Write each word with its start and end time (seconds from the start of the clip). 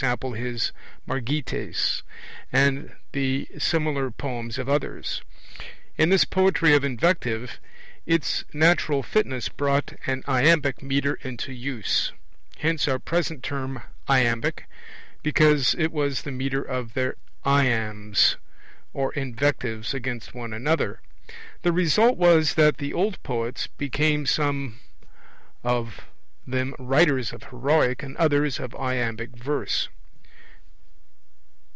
his 0.33 0.71
Margites, 1.05 2.01
and 2.51 2.95
the 3.11 3.47
similar 3.59 4.09
poems 4.09 4.57
of 4.57 4.67
others. 4.67 5.21
In 5.95 6.09
this 6.09 6.25
poetry 6.25 6.73
of 6.73 6.83
invective 6.83 7.59
its 8.07 8.43
natural 8.51 9.03
fitness 9.03 9.47
brought 9.47 9.93
an 10.07 10.23
iambic 10.25 10.81
metre 10.81 11.19
into 11.21 11.53
use; 11.53 12.13
hence 12.57 12.87
our 12.87 12.97
present 12.97 13.43
term 13.43 13.83
'iambic', 14.07 14.65
because 15.21 15.75
it 15.77 15.91
was 15.91 16.23
the 16.23 16.31
metre 16.31 16.63
of 16.63 16.95
their 16.95 17.13
'iambs' 17.45 18.37
or 18.93 19.13
invectives 19.13 19.93
against 19.93 20.33
one 20.33 20.51
another. 20.51 20.99
The 21.61 21.71
result 21.71 22.17
was 22.17 22.55
that 22.55 22.77
the 22.79 22.91
old 22.91 23.21
poets 23.21 23.67
became 23.67 24.25
some 24.25 24.79
of 25.63 26.05
them 26.47 26.73
writers 26.79 27.31
of 27.31 27.43
heroic 27.45 28.01
and 28.01 28.17
others 28.17 28.59
of 28.59 28.73
iambic 28.75 29.29
verse. 29.37 29.87